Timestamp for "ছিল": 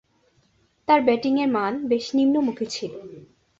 2.69-2.91